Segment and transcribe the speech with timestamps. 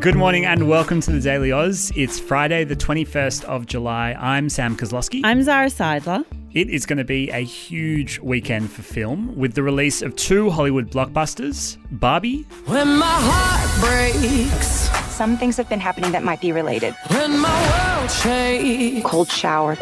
[0.00, 1.90] Good morning and welcome to the Daily Aus.
[1.96, 4.12] It's Friday, the 21st of July.
[4.18, 5.22] I'm Sam Koslowski.
[5.24, 6.24] I'm Zara Seidler.
[6.52, 10.50] It is going to be a huge weekend for film with the release of two
[10.50, 12.42] Hollywood blockbusters Barbie.
[12.66, 16.94] When my heart breaks, Some things have been happening that might be related.
[17.10, 19.04] when my world shakes.
[19.08, 19.76] Cold shower,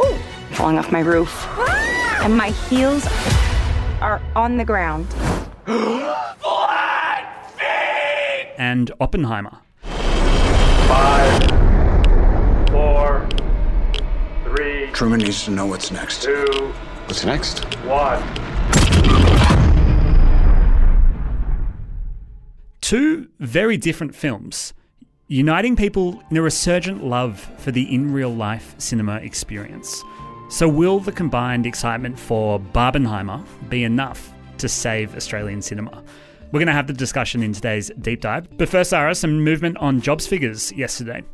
[0.52, 1.46] falling off my roof,
[2.22, 3.06] and my heels
[4.00, 5.06] are on the ground.
[8.58, 9.58] and Oppenheimer.
[10.96, 11.42] Five,
[12.70, 13.28] four,
[14.44, 16.22] three, Truman needs to know what's next.
[16.22, 16.72] two,
[17.04, 17.64] What's next?
[17.84, 18.22] one.
[22.80, 24.72] Two very different films,
[25.28, 30.02] uniting people in a resurgent love for the in real life cinema experience.
[30.48, 36.02] So, will the combined excitement for Barbenheimer be enough to save Australian cinema?
[36.52, 38.48] We're going to have the discussion in today's deep dive.
[38.56, 41.24] But first, Zara, some movement on jobs figures yesterday.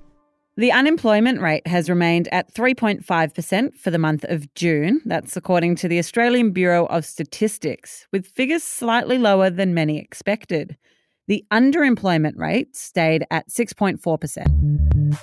[0.57, 5.01] The unemployment rate has remained at 3.5% for the month of June.
[5.07, 10.77] That's according to the Australian Bureau of Statistics, with figures slightly lower than many expected.
[11.27, 15.19] The underemployment rate stayed at 6.4%.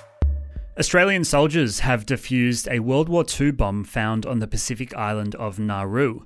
[0.78, 5.58] Australian soldiers have defused a World War II bomb found on the Pacific island of
[5.58, 6.22] Nauru.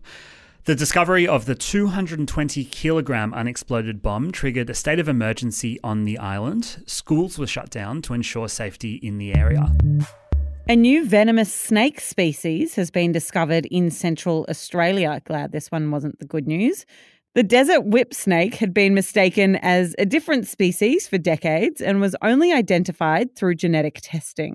[0.66, 6.16] The discovery of the 220 kilogram unexploded bomb triggered a state of emergency on the
[6.16, 6.82] island.
[6.86, 9.70] Schools were shut down to ensure safety in the area.
[10.66, 15.20] A new venomous snake species has been discovered in Central Australia.
[15.26, 16.86] Glad this one wasn't the good news.
[17.34, 22.16] The desert whip snake had been mistaken as a different species for decades and was
[22.22, 24.54] only identified through genetic testing.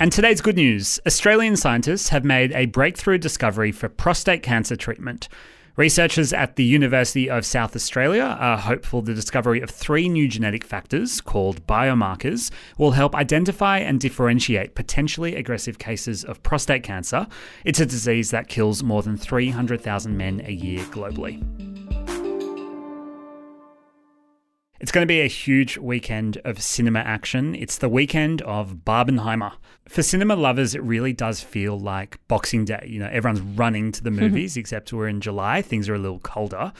[0.00, 5.28] And today's good news Australian scientists have made a breakthrough discovery for prostate cancer treatment.
[5.76, 10.64] Researchers at the University of South Australia are hopeful the discovery of three new genetic
[10.64, 17.26] factors called biomarkers will help identify and differentiate potentially aggressive cases of prostate cancer.
[17.66, 21.44] It's a disease that kills more than 300,000 men a year globally.
[24.80, 27.54] It's going to be a huge weekend of cinema action.
[27.54, 29.52] It's the weekend of Barbenheimer.
[29.86, 32.86] For cinema lovers, it really does feel like Boxing Day.
[32.88, 35.60] You know, everyone's running to the movies, except we're in July.
[35.60, 36.72] Things are a little colder.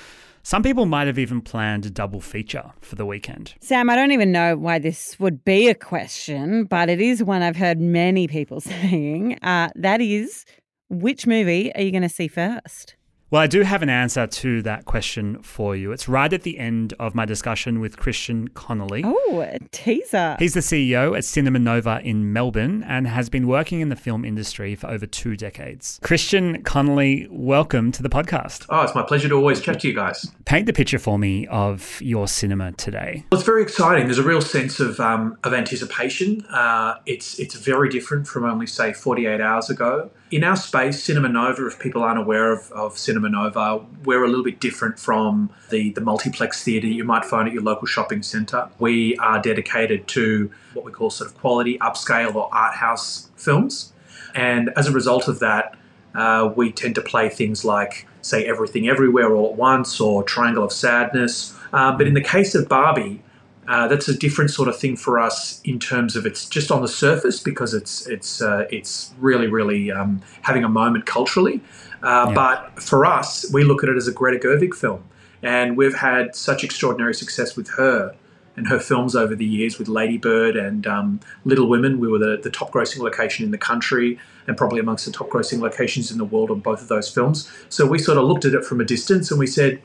[0.42, 3.52] Some people might have even planned a double feature for the weekend.
[3.60, 7.42] Sam, I don't even know why this would be a question, but it is one
[7.42, 9.38] I've heard many people saying.
[9.42, 10.46] Uh, that is,
[10.88, 12.96] which movie are you going to see first?
[13.32, 15.92] Well, I do have an answer to that question for you.
[15.92, 19.04] It's right at the end of my discussion with Kristian Connelly.
[19.06, 20.34] Oh, a teaser.
[20.40, 24.24] He's the CEO at Cinema Nova in Melbourne and has been working in the film
[24.24, 26.00] industry for over two decades.
[26.02, 28.66] Kristian Connelly, welcome to the podcast.
[28.68, 30.28] Oh, it's my pleasure to always chat to you guys.
[30.44, 33.24] Paint the picture for me of your cinema today.
[33.30, 34.06] Well, it's very exciting.
[34.06, 36.44] There's a real sense of um, of anticipation.
[36.46, 40.10] Uh, it's it's very different from only say 48 hours ago.
[40.30, 44.28] In our space, Cinema Nova, if people aren't aware of, of Cinema Nova, we're a
[44.28, 48.22] little bit different from the, the multiplex theatre you might find at your local shopping
[48.22, 48.68] centre.
[48.78, 53.92] We are dedicated to what we call sort of quality, upscale, or art house films.
[54.34, 55.76] And as a result of that,
[56.14, 60.64] uh, we tend to play things like, say, Everything Everywhere All at Once or Triangle
[60.64, 61.54] of Sadness.
[61.72, 63.22] Uh, but in the case of Barbie,
[63.70, 66.82] uh, that's a different sort of thing for us in terms of it's just on
[66.82, 71.60] the surface because it's it's uh, it's really really um, having a moment culturally.
[72.02, 72.34] Uh, Yeah.
[72.34, 75.04] But for us, we look at it as a Greta Gerwig film,
[75.42, 78.14] and we've had such extraordinary success with her
[78.56, 82.00] and her films over the years with Lady Bird and um, Little Women.
[82.00, 85.28] We were the, the top grossing location in the country and probably amongst the top
[85.30, 87.50] grossing locations in the world on both of those films.
[87.68, 89.80] So we sort of looked at it from a distance and we said,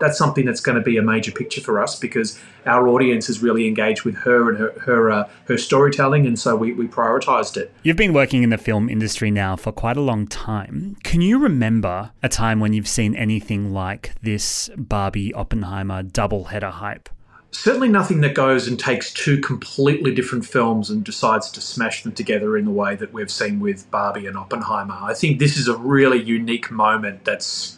[0.00, 3.42] that's something that's going to be a major picture for us because our audience is
[3.42, 7.56] really engaged with her and her her, uh, her storytelling, and so we, we prioritized
[7.56, 7.72] it.
[7.82, 10.96] You've been working in the film industry now for quite a long time.
[11.04, 16.70] Can you remember a time when you've seen anything like this Barbie Oppenheimer double header
[16.70, 17.08] hype?
[17.52, 22.12] Certainly nothing that goes and takes two completely different films and decides to smash them
[22.12, 24.98] together in the way that we've seen with Barbie and Oppenheimer.
[25.00, 27.75] I think this is a really unique moment that's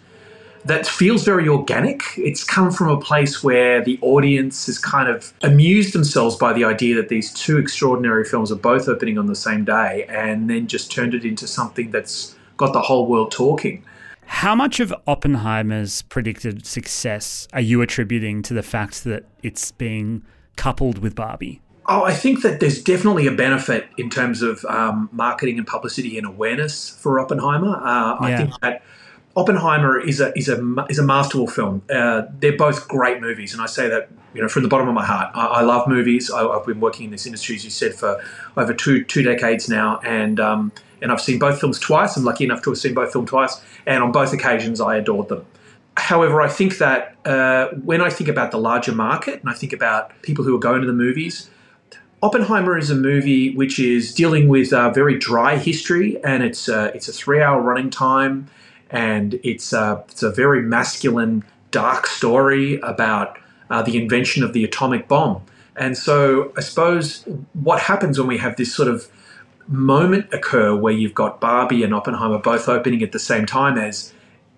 [0.69, 2.03] that feels very organic.
[2.17, 6.65] It's come from a place where the audience has kind of amused themselves by the
[6.65, 10.67] idea that these two extraordinary films are both opening on the same day and then
[10.67, 13.85] just turned it into something that's got the whole world talking.
[14.27, 20.23] How much of Oppenheimer's predicted success are you attributing to the fact that it's being
[20.57, 21.63] coupled with Barbie?
[21.91, 26.19] Oh, I think that there's definitely a benefit in terms of um, marketing and publicity
[26.19, 27.77] and awareness for Oppenheimer.
[27.77, 28.83] Uh, I think that
[29.39, 30.59] Oppenheimer is a is a
[30.91, 31.83] is a masterful film.
[31.89, 34.95] Uh, they're both great movies, and I say that you know from the bottom of
[34.95, 35.31] my heart.
[35.33, 36.29] I, I love movies.
[36.29, 38.21] I, I've been working in this industry, as you said, for
[38.57, 42.17] over two two decades now, and um, and I've seen both films twice.
[42.17, 45.29] I'm lucky enough to have seen both films twice, and on both occasions, I adored
[45.29, 45.47] them.
[45.97, 49.73] However, I think that uh, when I think about the larger market and I think
[49.73, 51.49] about people who are going to the movies,
[52.25, 56.91] Oppenheimer is a movie which is dealing with a very dry history, and it's uh,
[56.93, 58.49] it's a three-hour running time,
[58.91, 63.39] and it's uh, it's a very masculine, dark story about
[63.71, 65.43] uh, the invention of the atomic bomb.
[65.77, 69.09] And so, I suppose what happens when we have this sort of
[69.69, 74.13] moment occur where you've got Barbie and Oppenheimer both opening at the same time as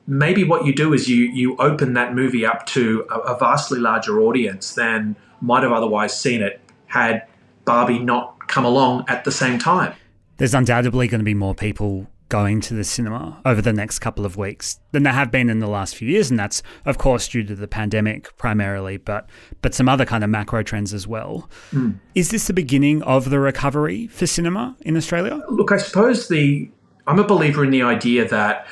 [0.06, 3.78] maybe what you do is you you open that movie up to a, a vastly
[3.78, 7.26] larger audience than might have otherwise seen it had
[7.64, 9.94] Barbie not come along at the same time.
[10.36, 14.24] There's undoubtedly going to be more people going to the cinema over the next couple
[14.24, 17.28] of weeks than there have been in the last few years and that's of course
[17.28, 19.28] due to the pandemic primarily but
[19.60, 21.50] but some other kind of macro trends as well.
[21.70, 21.92] Hmm.
[22.14, 25.42] Is this the beginning of the recovery for cinema in Australia?
[25.50, 26.70] Look, I suppose the
[27.06, 28.66] I'm a believer in the idea that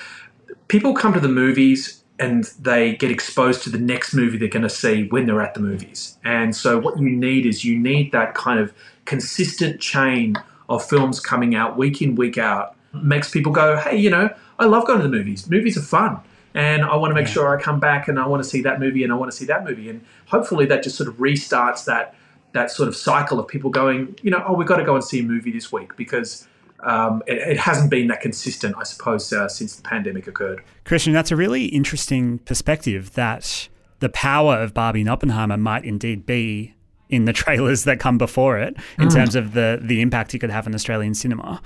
[0.68, 4.62] people come to the movies and they get exposed to the next movie they're going
[4.62, 6.18] to see when they're at the movies.
[6.24, 8.72] And so what you need is you need that kind of
[9.04, 10.34] consistent chain
[10.68, 14.66] of films coming out week in week out makes people go, "Hey, you know, I
[14.66, 15.48] love going to the movies.
[15.48, 16.20] Movies are fun."
[16.54, 18.80] And I want to make sure I come back and I want to see that
[18.80, 19.88] movie and I want to see that movie.
[19.90, 22.14] And hopefully that just sort of restarts that
[22.52, 25.04] that sort of cycle of people going, you know, oh, we've got to go and
[25.04, 26.48] see a movie this week because
[26.80, 30.62] um, it, it hasn't been that consistent, I suppose, uh, since the pandemic occurred.
[30.84, 33.68] Kristian, that's a really interesting perspective that
[34.00, 36.74] the power of Barbie and Oppenheimer might indeed be
[37.08, 40.50] in the trailers that come before it in terms of the the impact it could
[40.50, 41.60] have on Australian cinema.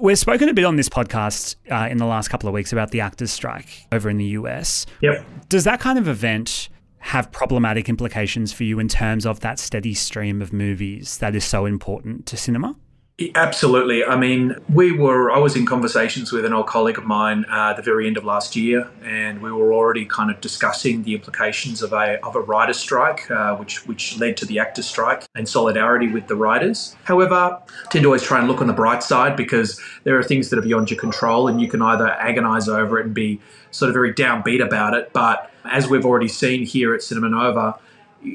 [0.00, 2.92] We've spoken a bit on this podcast uh, in the last couple of weeks about
[2.92, 4.86] the actors' strike over in the US.
[5.02, 5.24] Yep.
[5.48, 6.68] Does that kind of event
[6.98, 11.44] have problematic implications for you in terms of that steady stream of movies that is
[11.44, 12.76] so important to cinema?
[13.34, 14.04] Absolutely.
[14.04, 17.70] I mean, we were, I was in conversations with an old colleague of mine uh,
[17.70, 21.14] at the very end of last year, and we were already kind of discussing the
[21.14, 25.26] implications of a, of a writer's strike, uh, which, which led to the actors' strike
[25.34, 26.94] and solidarity with the writers.
[27.02, 27.58] However, I
[27.90, 30.58] tend to always try and look on the bright side because there are things that
[30.60, 33.40] are beyond your control, and you can either agonize over it and be
[33.72, 35.12] sort of very downbeat about it.
[35.12, 37.80] But as we've already seen here at Cinema Nova,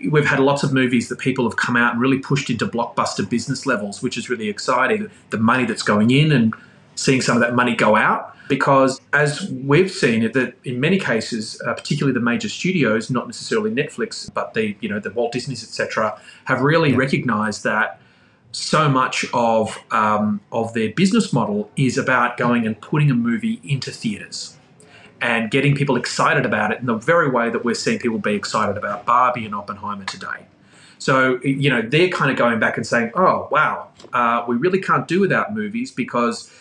[0.10, 3.28] we've had lots of movies that people have come out and really pushed into blockbuster
[3.30, 5.10] business levels, which is really exciting.
[5.30, 6.54] The money that's going in and
[6.96, 8.36] seeing some of that money go out.
[8.50, 13.72] Because as we've seen, that in many cases, uh, particularly the major studios, not necessarily
[13.72, 18.00] Netflix, but the you know the Walt Disney's etc., have really recognised that
[18.52, 23.62] so much of um, of their business model is about going and putting a movie
[23.64, 24.58] into theaters
[25.24, 28.34] and getting people excited about it in the very way that we're seeing people be
[28.34, 30.46] excited about Barbie and Oppenheimer today.
[31.00, 34.82] So, you know, they're kind of going back and saying, oh, wow, uh, we really
[34.82, 36.52] can't do without movies because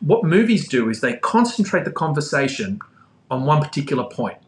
[0.00, 2.80] what movies do is they concentrate the conversation
[3.30, 4.38] on one particular point.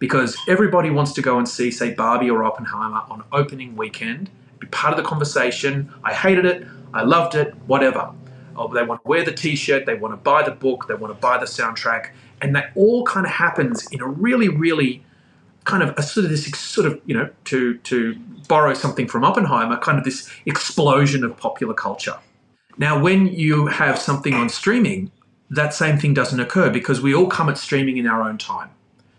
[0.00, 4.66] Because everybody wants to go and see, say, Barbie or Oppenheimer on opening weekend, be
[4.66, 5.92] part of the conversation.
[6.02, 8.12] I hated it, I loved it, whatever.
[8.56, 11.14] Oh, they want to wear the T-shirt, they want to buy the book, they want
[11.14, 15.02] to buy the soundtrack, and that all kind of happens in a really, really
[15.64, 18.14] kind of a sort of this sort of you know to to
[18.48, 22.18] borrow something from Oppenheimer, kind of this explosion of popular culture.
[22.78, 25.10] Now, when you have something on streaming,
[25.50, 28.70] that same thing doesn't occur because we all come at streaming in our own time.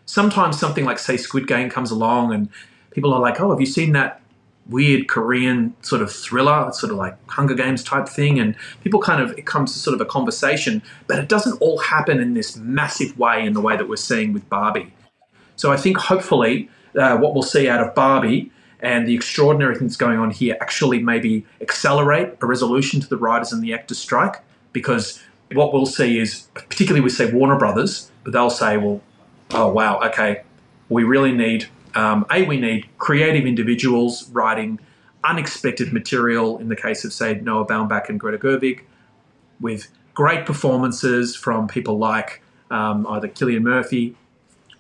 [0.06, 2.50] Sometimes something like say Squid Game comes along and
[2.92, 4.21] people are like, "Oh, have you seen that
[4.70, 9.22] weird Korean sort of thriller, sort of like Hunger Games type thing, and people kind
[9.22, 12.56] of it comes to sort of a conversation, but it doesn't all happen in this
[12.58, 14.94] massive way in the way that we're seeing with Barbie.
[15.56, 18.51] So I think hopefully uh, what we'll see out of Barbie
[18.82, 23.51] and the extraordinary things going on here actually maybe accelerate a resolution to the writers
[23.53, 24.38] and the actors strike
[24.74, 25.22] because
[25.53, 29.01] what we'll see is particularly we say Warner Brothers, but they'll say, well,
[29.51, 30.44] oh wow, okay,
[30.89, 34.80] we really need um, a we need creative individuals writing
[35.24, 36.58] unexpected material.
[36.58, 38.82] In the case of say Noah Baumbach and Greta Gerwig,
[39.60, 44.16] with great performances from people like um, either Cillian Murphy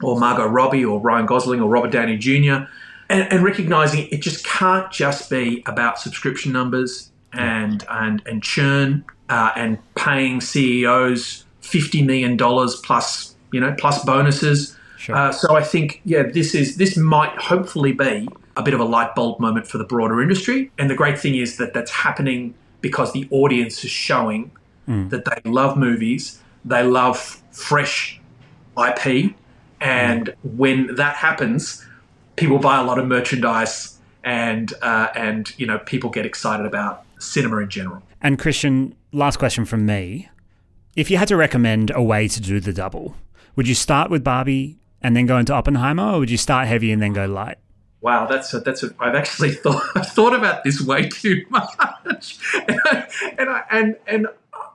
[0.01, 2.65] or Margot Robbie or Ryan Gosling or Robert Downey Jr.
[3.09, 9.05] And, and recognizing it just can't just be about subscription numbers and and and churn
[9.29, 14.77] uh, and paying CEOs fifty million dollars plus, you know, plus bonuses.
[15.01, 15.15] Sure.
[15.15, 18.83] Uh, so I think, yeah, this is this might hopefully be a bit of a
[18.83, 20.71] light bulb moment for the broader industry.
[20.77, 24.51] And the great thing is that that's happening because the audience is showing
[24.87, 28.19] that they love movies, they love fresh
[28.77, 29.33] IP,
[29.79, 31.85] and when that happens,
[32.35, 37.05] people buy a lot of merchandise, and uh, and you know people get excited about
[37.19, 38.03] cinema in general.
[38.21, 40.29] And Kristian, last question from me.
[40.95, 43.15] If you had to recommend a way to do the double,
[43.55, 46.91] would you start with Barbie and then go into Oppenheimer, or would you start heavy
[46.91, 47.57] and then go light?
[48.01, 52.39] Wow, that's a, that's a, I've actually thought I've thought about this way too much,
[52.67, 54.27] and I, and I, and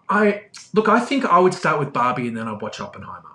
[0.09, 0.43] I
[0.75, 0.89] look.
[0.89, 3.31] I think I would start with Barbie and then I'd watch Oppenheimer.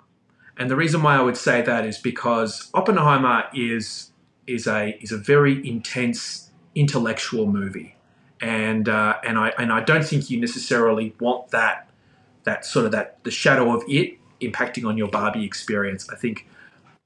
[0.56, 4.10] And the reason why I would say that is because Oppenheimer is
[4.46, 7.96] is a is a very intense intellectual movie,
[8.40, 11.88] and uh, and I and I don't think you necessarily want that
[12.44, 16.08] that sort of that the shadow of it impacting on your Barbie experience.
[16.10, 16.46] I think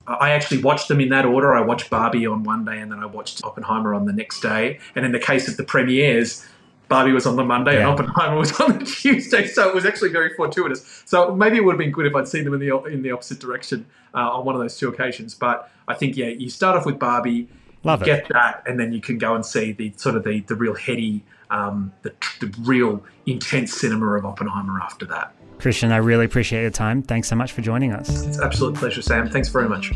[0.07, 1.55] I actually watched them in that order.
[1.55, 4.79] I watched Barbie on one day and then I watched Oppenheimer on the next day.
[4.95, 6.47] And in the case of the premieres,
[6.89, 9.47] Barbie was on the Monday and Oppenheimer was on the Tuesday.
[9.47, 11.03] So it was actually very fortuitous.
[11.05, 13.11] So maybe it would have been good if I'd seen them in the in the
[13.11, 15.35] opposite direction uh, on one of those two occasions.
[15.35, 17.49] But I think yeah, you start off with Barbie,
[17.83, 18.07] Love it.
[18.07, 20.75] get that, and then you can go and see the sort of the the real
[20.75, 25.35] heady, um, the the real intense cinema of Oppenheimer after that.
[25.59, 27.03] Kristian, I really appreciate your time.
[27.03, 28.25] Thanks so much for joining us.
[28.27, 29.31] It's an absolute pleasure, Sam.
[29.31, 29.93] Thanks very much.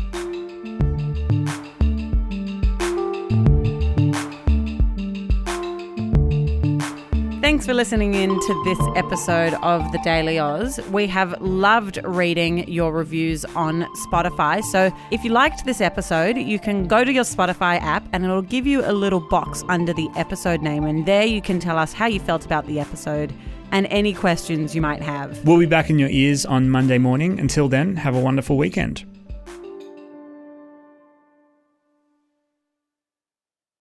[7.61, 10.79] Thanks for listening in to this episode of The Daily Aus.
[10.87, 14.63] We have loved reading your reviews on Spotify.
[14.63, 18.41] So if you liked this episode, you can go to your Spotify app and it'll
[18.41, 20.85] give you a little box under the episode name.
[20.85, 23.31] And there you can tell us how you felt about the episode
[23.71, 25.45] and any questions you might have.
[25.45, 27.39] We'll be back in your ears on Monday morning.
[27.39, 29.05] Until then, have a wonderful weekend.